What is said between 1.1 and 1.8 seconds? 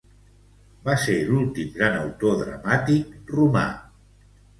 l'últim